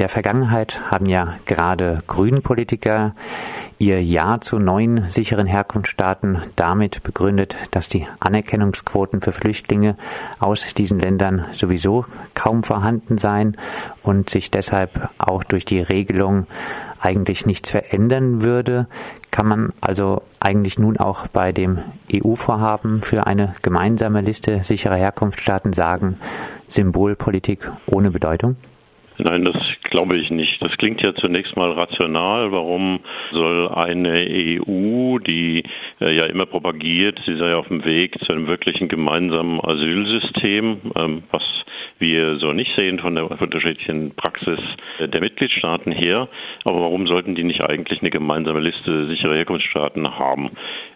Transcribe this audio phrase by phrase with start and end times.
[0.00, 3.14] der Vergangenheit haben ja gerade Grünen-Politiker
[3.78, 9.96] ihr Ja zu neuen sicheren Herkunftsstaaten damit begründet, dass die Anerkennungsquoten für Flüchtlinge
[10.38, 13.58] aus diesen Ländern sowieso kaum vorhanden seien
[14.02, 16.46] und sich deshalb auch durch die Regelung
[16.98, 18.86] eigentlich nichts verändern würde,
[19.30, 21.78] kann man also eigentlich nun auch bei dem
[22.10, 26.18] EU-Vorhaben für eine gemeinsame Liste sicherer Herkunftsstaaten sagen,
[26.68, 28.56] Symbolpolitik ohne Bedeutung?
[29.22, 30.62] Nein, das glaube ich nicht.
[30.62, 32.52] Das klingt ja zunächst mal rational.
[32.52, 33.00] Warum
[33.32, 35.62] soll eine EU, die
[36.00, 41.22] äh, ja immer propagiert, sie sei auf dem Weg zu einem wirklichen gemeinsamen Asylsystem, ähm,
[41.30, 41.42] was
[41.98, 44.58] wir so nicht sehen von der unterschiedlichen Praxis
[44.98, 46.28] der Mitgliedstaaten her.
[46.64, 50.50] Aber warum sollten die nicht eigentlich eine gemeinsame Liste sicherer Herkunftsstaaten haben?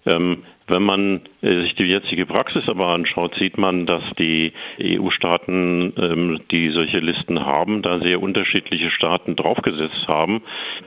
[0.06, 5.92] Ähm, wenn man äh, sich die jetzige Praxis aber anschaut, sieht man, dass die EU-Staaten,
[5.98, 10.42] ähm, die solche Listen haben, da sehr unterschiedliche Staaten draufgesetzt haben.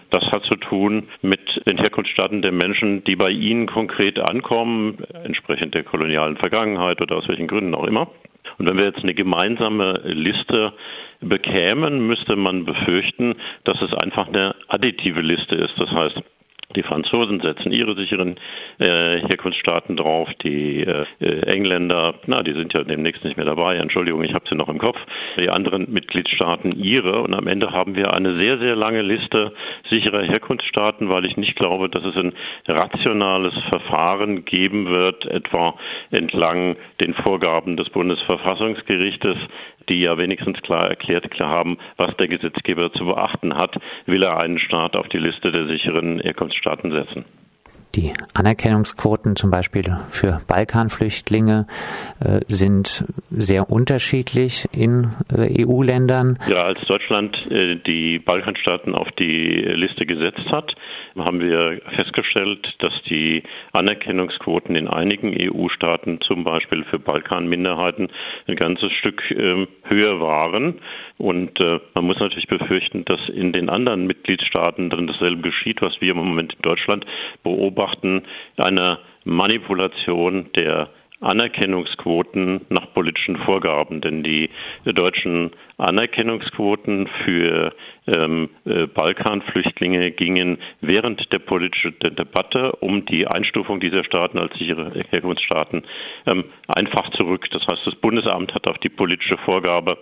[0.10, 5.76] Das hat zu tun mit den Herkunftsstaaten der Menschen, die bei ihnen konkret ankommen, entsprechend
[5.76, 8.10] der kolonialen Vergangenheit oder aus welchen Gründen auch immer.
[8.58, 10.74] Und wenn wir jetzt eine gemeinsame Liste
[11.22, 15.74] bekämen, müsste man befürchten, dass es einfach eine additive Liste ist.
[15.78, 16.22] Das heißt,
[16.78, 18.36] die Franzosen setzen ihre sicheren
[18.78, 20.30] äh, Herkunftsstaaten drauf.
[20.44, 21.06] Die äh,
[21.48, 23.78] Engländer, na, die sind ja demnächst nicht mehr dabei.
[23.78, 25.00] Entschuldigung, ich habe sie noch im Kopf.
[25.40, 27.22] Die anderen Mitgliedstaaten ihre.
[27.22, 29.54] Und am Ende haben wir eine sehr, sehr lange Liste
[29.90, 32.34] sicherer Herkunftsstaaten, weil ich nicht glaube, dass es ein
[32.68, 35.76] rationales Verfahren geben wird, etwa
[36.12, 39.38] entlang den Vorgaben des Bundesverfassungsgerichtes,
[39.90, 44.40] die ja wenigstens klar erklärt klar haben, was der Gesetzgeber zu beachten hat, will er
[44.40, 47.26] einen Staat auf die Liste der sicheren Herkunftsstaaten setzen.
[47.98, 51.66] Die Anerkennungsquoten zum Beispiel für Balkanflüchtlinge
[52.20, 56.38] äh, sind sehr unterschiedlich in äh, EU-Ländern.
[56.48, 60.76] Ja, als Deutschland äh, die Balkanstaaten auf die Liste gesetzt hat,
[61.18, 63.42] haben wir festgestellt, dass die
[63.74, 68.10] Anerkennungsquoten in einigen EU-Staaten, zum Beispiel für Balkanminderheiten,
[68.48, 70.76] ein ganzes Stück ähm, höher waren.
[71.18, 76.00] Und äh, man muss natürlich befürchten, dass in den anderen Mitgliedstaaten dann dasselbe geschieht, was
[76.00, 77.06] wir im Moment in Deutschland
[77.42, 77.87] beobachten,
[78.58, 80.90] eine Manipulation der
[81.20, 84.50] Anerkennungsquoten nach politischen Vorgaben, denn die
[84.86, 87.74] deutschen Anerkennungsquoten für
[88.06, 94.92] ähm, äh, Balkanflüchtlinge gingen während der politischen Debatte um die Einstufung dieser Staaten als sichere
[95.10, 95.84] Herkunftsstaaten
[96.28, 97.48] ähm, einfach zurück.
[97.52, 99.98] Das heißt, das Bundesamt hat auf die politische Vorgabe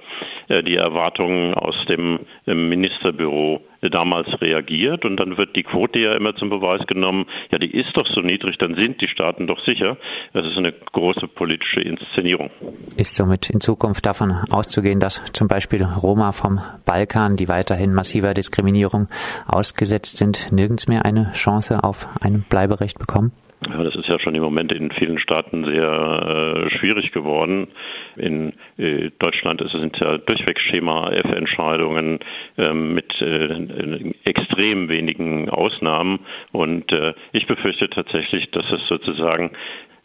[0.49, 6.15] äh, die Erwartungen aus dem äh, Ministerbüro damals reagiert und dann wird die Quote ja
[6.15, 9.59] immer zum Beweis genommen, ja, die ist doch so niedrig, dann sind die Staaten doch
[9.65, 9.97] sicher.
[10.33, 12.49] Das ist eine große politische Inszenierung.
[12.97, 18.33] Ist somit in Zukunft davon auszugehen, dass zum Beispiel Roma vom Balkan, die weiterhin massiver
[18.33, 19.07] Diskriminierung
[19.47, 23.31] ausgesetzt sind, nirgends mehr eine Chance auf ein Bleiberecht bekommen?
[23.69, 27.67] Ja, das ist ja schon im Moment in vielen Staaten sehr äh, schwierig geworden.
[28.15, 32.19] In äh, Deutschland ist es sind ja durchweg Schema F-Entscheidungen
[32.57, 36.19] ähm, mit äh, extrem wenigen Ausnahmen.
[36.51, 39.51] Und äh, ich befürchte tatsächlich, dass es sozusagen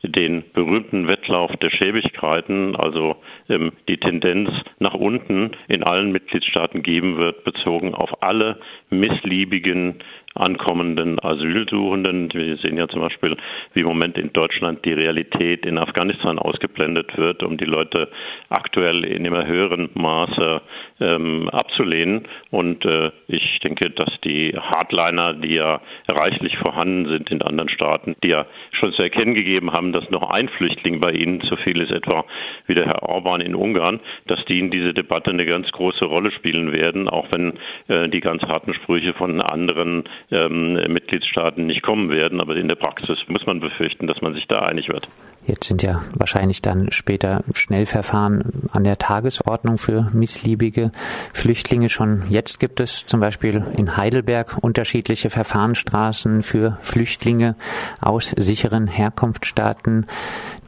[0.02, 3.16] den berühmten Wettlauf der Schäbigkeiten, also
[3.48, 9.96] ähm, die Tendenz nach unten in allen Mitgliedstaaten geben wird, bezogen auf alle missliebigen
[10.34, 12.30] ankommenden Asylsuchenden.
[12.32, 13.36] Wir sehen ja zum Beispiel,
[13.74, 18.08] wie im Moment in Deutschland die Realität in Afghanistan ausgeblendet wird, um die Leute
[18.48, 20.62] aktuell in immer höherem Maße
[21.00, 22.28] ähm, abzulehnen.
[22.50, 28.14] Und äh, ich denke, dass die Hardliner, die ja reichlich vorhanden sind in anderen Staaten,
[28.22, 31.80] die ja schon zu erkennen gegeben haben, dass noch ein Flüchtling bei ihnen zu viel
[31.82, 32.24] ist, etwa
[32.66, 36.30] wie der Herr Orban in Ungarn, dass die in diese Debatte eine ganz große Rolle
[36.30, 37.54] spielen werden, auch wenn
[37.88, 42.40] äh, die ganz harten Sprüche von anderen ähm, Mitgliedstaaten nicht kommen werden.
[42.40, 45.08] Aber in der Praxis muss man befürchten, dass man sich da einig wird.
[45.50, 50.92] Jetzt sind ja wahrscheinlich dann später Schnellverfahren an der Tagesordnung für missliebige
[51.32, 51.88] Flüchtlinge.
[51.88, 57.56] Schon jetzt gibt es zum Beispiel in Heidelberg unterschiedliche Verfahrensstraßen für Flüchtlinge
[58.00, 60.06] aus sicheren Herkunftsstaaten.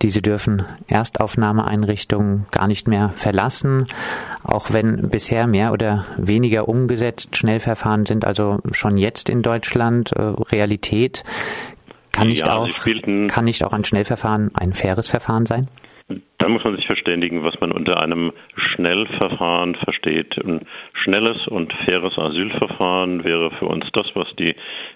[0.02, 3.86] Diese dürfen Erstaufnahmeeinrichtungen gar nicht mehr verlassen,
[4.42, 10.22] auch wenn bisher mehr oder weniger umgesetzt Schnellverfahren sind, also schon jetzt in Deutschland äh,
[10.22, 11.22] Realität.
[12.12, 12.68] Kann nicht, ja, auch,
[13.28, 15.68] kann nicht auch ein Schnellverfahren ein faires Verfahren sein?
[16.38, 20.36] Da muss man sich verständigen, was man unter einem Schnellverfahren versteht.
[20.44, 20.66] Ein
[21.02, 24.54] schnelles und faires Asylverfahren wäre für uns das, was die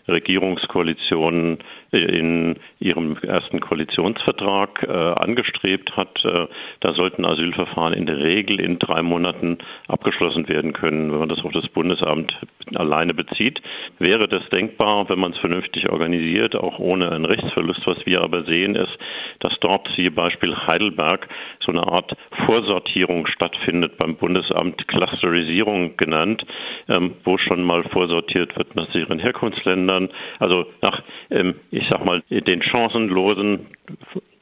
[0.09, 1.59] Regierungskoalition
[1.91, 6.25] in ihrem ersten Koalitionsvertrag äh, angestrebt hat.
[6.25, 6.47] Äh,
[6.81, 9.59] da sollten Asylverfahren in der Regel in drei Monaten
[9.89, 11.13] abgeschlossen werden können.
[11.13, 12.37] Wenn man das auf das Bundesamt
[12.75, 13.61] alleine bezieht,
[13.99, 17.87] wäre das denkbar, wenn man es vernünftig organisiert, auch ohne einen Rechtsverlust.
[17.87, 18.99] Was wir aber sehen, ist,
[19.41, 21.29] dass dort, siehe Beispiel Heidelberg,
[21.61, 22.17] so eine Art
[22.47, 26.45] Vorsortierung stattfindet beim Bundesamt, Clusterisierung genannt,
[26.89, 32.23] ähm, wo schon mal vorsortiert wird nach sicheren Herkunftsländern, also nach, ähm, ich sag mal,
[32.31, 33.67] den chancenlosen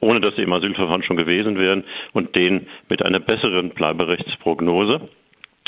[0.00, 5.08] ohne dass sie im Asylverfahren schon gewesen wären und den mit einer besseren Bleiberechtsprognose.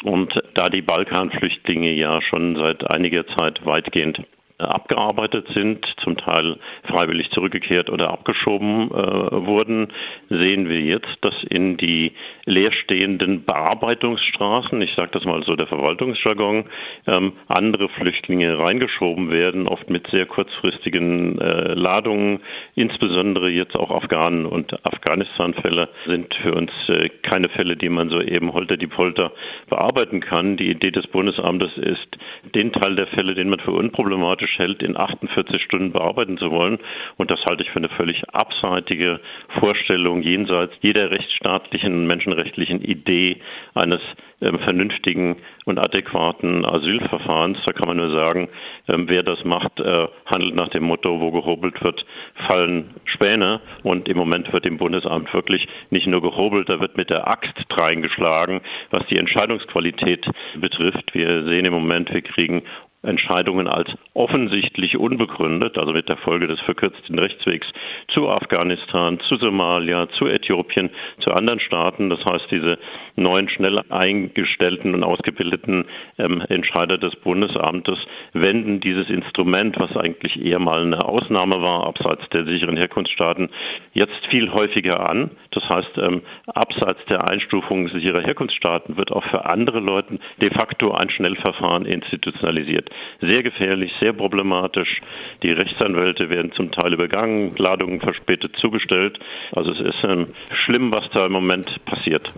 [0.03, 4.21] Und da die Balkanflüchtlinge ja schon seit einiger Zeit weitgehend
[4.59, 9.89] abgearbeitet sind, zum Teil freiwillig zurückgekehrt oder abgeschoben äh, wurden,
[10.31, 12.13] sehen wir jetzt, dass in die
[12.47, 16.65] leerstehenden Bearbeitungsstraßen, ich sage das mal so der Verwaltungsjargon,
[17.07, 22.41] ähm, andere Flüchtlinge reingeschoben werden, oft mit sehr kurzfristigen äh, Ladungen.
[22.75, 28.23] Insbesondere jetzt auch Afghanen und Afghanistan-Fälle sind für uns äh, keine Fälle, die man so
[28.23, 29.33] eben holter die Polter
[29.69, 30.57] bearbeiten kann.
[30.57, 32.17] Die Idee des Bundesamtes ist,
[32.55, 36.51] den Teil der Fälle, den man für unproblematisch praktisch hält, in 48 Stunden bearbeiten zu
[36.51, 36.79] wollen.
[37.17, 39.21] Und das halte ich für eine völlig abseitige
[39.59, 43.39] Vorstellung jenseits jeder rechtsstaatlichen, menschenrechtlichen Idee
[43.75, 44.01] eines
[44.41, 47.59] ähm, vernünftigen und adäquaten Asylverfahrens.
[47.65, 48.49] Da kann man nur sagen,
[48.89, 52.05] ähm, wer das macht, äh, handelt nach dem Motto, wo gehobelt wird,
[52.49, 53.61] fallen Späne.
[53.83, 57.55] Und im Moment wird im Bundesamt wirklich nicht nur gehobelt, da wird mit der Axt
[57.71, 58.61] reingeschlagen,
[58.91, 60.27] was die Entscheidungsqualität
[60.57, 61.15] betrifft.
[61.15, 62.63] Wir sehen im Moment, wir kriegen
[63.07, 67.67] Entscheidungen als offensichtlich unbegründet, also mit der Folge des verkürzten Rechtswegs
[68.09, 72.11] zu Afghanistan, zu Somalia, zu Äthiopien, zu anderen Staaten.
[72.11, 72.79] Das heißt, diese
[73.17, 75.87] neuen schnell eingestellten und ausgebildeten
[76.19, 77.99] ähm, Entscheider des Bundesamtes
[78.33, 83.51] wenden dieses Instrument, was eigentlich eher mal eine Ausnahme war, abseits der sicheren Herkunftsstaaten,
[83.93, 85.31] jetzt viel häufiger an.
[85.57, 90.93] Das heißt, ähm, abseits der Einstufung sicherer Herkunftsstaaten wird auch für andere Leute de facto
[90.93, 95.01] ein Schnellverfahren institutionalisiert sehr gefährlich, sehr problematisch.
[95.43, 99.19] Die Rechtsanwälte werden zum Teil übergangen, Ladungen verspätet zugestellt.
[99.53, 100.29] Also es ist ähm,
[100.65, 102.33] schlimm, was da im Moment passiert.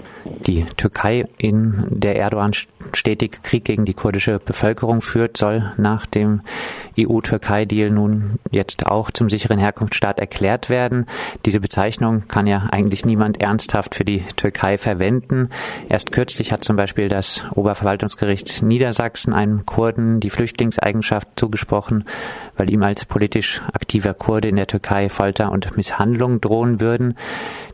[0.46, 2.52] Die Türkei, in der Erdogan
[2.94, 6.42] stetig Krieg gegen die kurdische Bevölkerung führt, soll nach dem
[6.98, 11.06] EU-Türkei-Deal nun jetzt auch zum sicheren Herkunftsstaat erklärt werden.
[11.46, 15.48] Diese Bezeichnung kann ja eigentlich niemand ernsthaft für die Türkei verwenden.
[15.88, 22.04] Erst kürzlich hat zum Beispiel das Oberverwaltungsgericht Niedersachsen einem Kurden die Flüchtlingseigenschaft zugesprochen,
[22.56, 27.16] weil ihm als politisch aktiver Kurde in der Türkei Folter und Misshandlung drohen würden.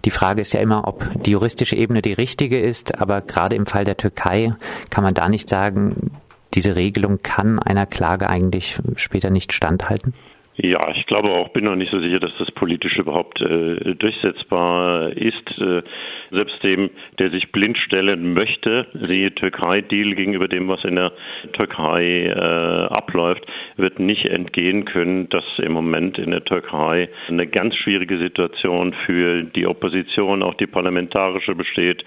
[0.06, 3.66] Die Frage ist ja immer, ob die juristische Ebene die richtige ist, aber gerade im
[3.66, 4.54] Fall der Türkei
[4.90, 6.12] kann man da nicht sagen,
[6.54, 10.14] diese Regelung kann einer Klage eigentlich später nicht standhalten?
[10.56, 15.10] Ja, ich glaube auch, bin noch nicht so sicher, dass das politisch überhaupt äh, durchsetzbar
[15.10, 15.58] ist.
[15.58, 15.82] Äh,
[16.30, 21.10] selbst dem, der sich blind stellen möchte, siehe Türkei-Deal gegenüber dem, was in der
[21.54, 23.44] Türkei äh, abläuft,
[23.76, 29.42] wird nicht entgehen können, dass im Moment in der Türkei eine ganz schwierige Situation für
[29.42, 32.04] die Opposition, auch die parlamentarische besteht,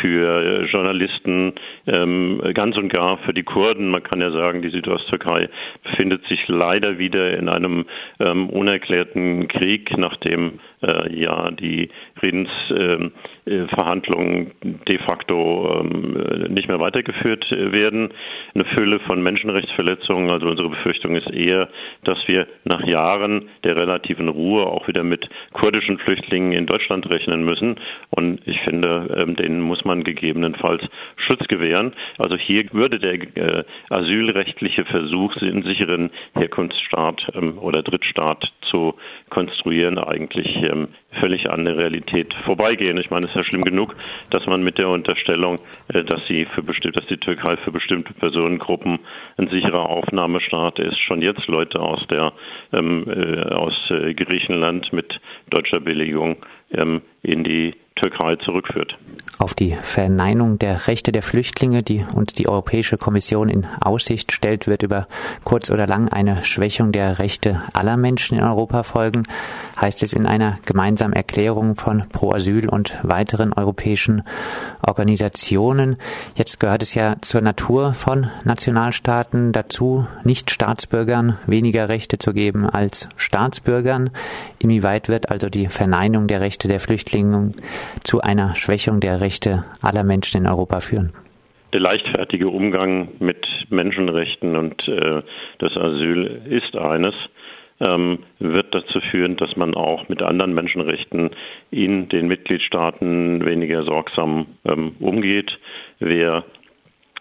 [0.00, 1.54] für Journalisten,
[1.88, 3.90] ähm, ganz und gar für die Kurden.
[3.90, 5.48] Man kann ja sagen, die Südosttürkei
[5.82, 7.86] befindet sich leider wieder in einem
[8.20, 17.50] ähm, unerklärten Krieg, nachdem äh, ja die Friedensverhandlungen äh, de facto ähm, nicht mehr weitergeführt
[17.50, 18.10] werden.
[18.54, 20.30] Eine Fülle von Menschenrechtsverletzungen.
[20.30, 21.68] Also unsere Befürchtung ist eher,
[22.04, 27.44] dass wir nach Jahren der relativen Ruhe auch wieder mit kurdischen Flüchtlingen in Deutschland rechnen
[27.44, 27.76] müssen.
[28.10, 30.82] Und ich finde, ähm, denen muss man gegebenenfalls
[31.16, 31.94] Schutz gewähren.
[32.18, 38.94] Also hier würde der äh, asylrechtliche Versuch, einen sicheren Herkunftsstaat ähm, oder Drittstaat zu
[39.30, 40.48] konstruieren, eigentlich
[41.12, 42.98] völlig an der Realität vorbeigehen.
[42.98, 43.96] Ich meine, es ist ja schlimm genug,
[44.30, 48.12] dass man mit der Unterstellung, äh, dass sie für bestimmt, dass die Türkei für bestimmte
[48.12, 48.98] Personengruppen
[49.36, 52.32] ein sicherer Aufnahmestaat ist, schon jetzt Leute aus der
[52.72, 56.36] ähm, äh, aus äh, Griechenland mit deutscher Billigung
[56.72, 58.96] ähm, in die Türkei zurückführt.
[59.38, 64.66] Auf die Verneinung der Rechte der Flüchtlinge, die uns die Europäische Kommission in Aussicht stellt,
[64.66, 65.06] wird über
[65.44, 69.22] kurz oder lang eine Schwächung der Rechte aller Menschen in Europa folgen,
[69.80, 74.22] heißt es in einer gemeinsamen Erklärung von Pro Asyl und weiteren europäischen
[74.84, 75.98] Organisationen.
[76.34, 82.68] Jetzt gehört es ja zur Natur von Nationalstaaten dazu, nicht Staatsbürgern weniger Rechte zu geben
[82.68, 84.10] als Staatsbürgern.
[84.58, 87.52] Inwieweit wird also die Verneinung der Rechte der Flüchtlinge
[88.04, 91.12] zu einer Schwächung der Rechte aller Menschen in Europa führen?
[91.72, 95.22] Der leichtfertige Umgang mit Menschenrechten und äh,
[95.58, 97.14] das Asyl ist eines
[97.80, 101.30] ähm, wird dazu führen, dass man auch mit anderen Menschenrechten
[101.70, 105.58] in den Mitgliedstaaten weniger sorgsam ähm, umgeht.
[105.98, 106.44] Wer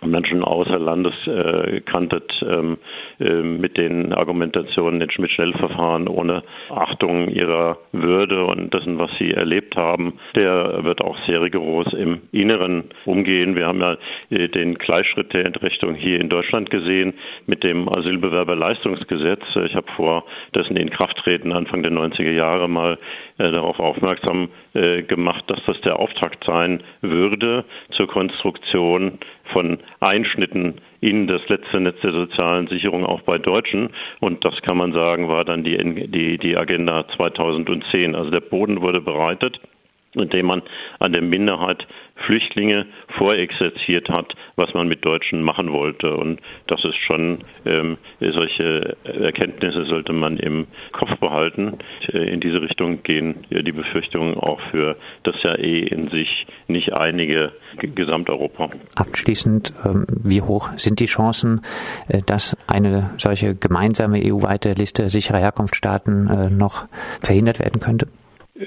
[0.05, 2.77] Menschen außer Landes äh, kanntet ähm,
[3.19, 9.75] äh, mit den Argumentationen in Schmidt-Schnellverfahren ohne Achtung ihrer Würde und dessen, was sie erlebt
[9.75, 13.55] haben, der wird auch sehr rigoros im Inneren umgehen.
[13.55, 13.97] Wir haben ja
[14.29, 17.13] äh, den Gleichschritt der Entrechtung hier in Deutschland gesehen
[17.47, 19.43] mit dem Asylbewerberleistungsgesetz.
[19.65, 22.99] Ich habe vor dessen Inkrafttreten Anfang der 90er Jahre mal
[23.39, 29.17] äh, darauf aufmerksam äh, gemacht, dass das der Auftakt sein würde zur Konstruktion
[29.51, 33.89] von Einschnitten in das letzte Netz der sozialen Sicherung auch bei Deutschen.
[34.19, 38.13] Und das kann man sagen, war dann die, die, die Agenda 2010.
[38.13, 39.59] Also der Boden wurde bereitet
[40.19, 40.61] indem man
[40.99, 41.87] an der Minderheit
[42.25, 42.85] Flüchtlinge
[43.17, 46.15] vorexerziert hat, was man mit Deutschen machen wollte.
[46.15, 51.77] Und das ist schon, ähm, solche Erkenntnisse sollte man im Kopf behalten.
[52.11, 56.93] Äh, in diese Richtung gehen die Befürchtungen auch für das ja eh in sich nicht
[56.93, 58.69] einige Gesamteuropa.
[58.95, 61.61] Abschließend, ähm, wie hoch sind die Chancen,
[62.07, 66.87] äh, dass eine solche gemeinsame EU-weite Liste sicherer Herkunftsstaaten äh, noch
[67.21, 68.07] verhindert werden könnte?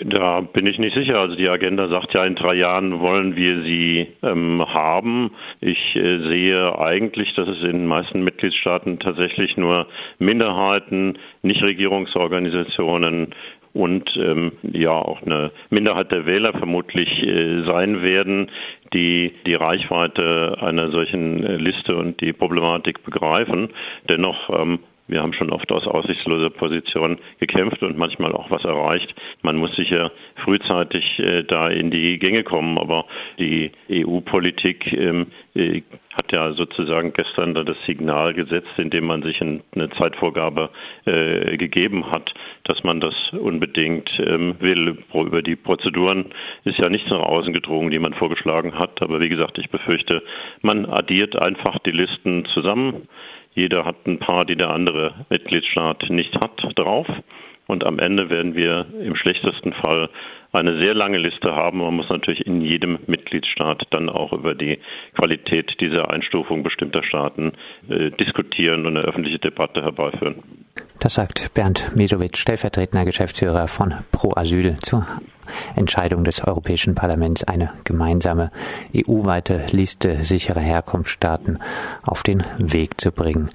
[0.05, 1.19] Da bin ich nicht sicher.
[1.19, 5.33] Also die Agenda sagt ja, in drei Jahren wollen wir sie ähm, haben.
[5.61, 13.35] Ich äh, sehe eigentlich, dass es in den meisten Mitgliedstaaten tatsächlich nur Minderheiten, Nichtregierungsorganisationen
[13.73, 18.51] und ähm, ja auch eine Minderheit der Wähler vermutlich äh, sein werden,
[18.93, 23.71] die die Reichweite einer solchen äh, Liste und die Problematik begreifen.
[24.09, 24.81] Dennoch ähm,
[25.11, 29.15] wir haben schon oft aus aussichtsloser Position gekämpft und manchmal auch was erreicht.
[29.43, 30.13] Man muss sicher
[30.45, 33.07] frühzeitig äh, da in die Gänge kommen, aber
[33.39, 39.41] die EU-Politik ähm, äh, hat ja sozusagen gestern da das Signal gesetzt, indem man sich
[39.41, 40.71] ein, eine Zeitvorgabe
[41.05, 42.33] äh, gegeben hat,
[42.65, 44.99] dass man das unbedingt ähm, will.
[45.13, 46.27] Über die Prozeduren
[46.65, 49.03] ist ja nichts nach außen gedrungen, die man vorgeschlagen hat.
[49.03, 50.23] Aber wie gesagt, ich befürchte,
[50.63, 53.09] man addiert einfach die Listen zusammen
[53.53, 57.07] jeder hat ein paar, die der andere Mitgliedstaat nicht hat, drauf.
[57.67, 60.09] Und am Ende werden wir im schlechtesten Fall
[60.53, 61.79] eine sehr lange Liste haben.
[61.79, 64.79] Man muss natürlich in jedem Mitgliedstaat dann auch über die
[65.15, 67.53] Qualität dieser Einstufung bestimmter Staaten
[67.89, 70.43] äh, diskutieren und eine öffentliche Debatte herbeiführen.
[70.99, 75.07] Das sagt Bernd Mesowitsch, stellvertretender Geschäftsführer von Pro Asyl zur
[75.77, 78.51] Entscheidung des Europäischen Parlaments, eine gemeinsame
[78.95, 81.59] EU-weite Liste sicherer Herkunftsstaaten
[82.03, 83.51] auf den Weg zu bringen.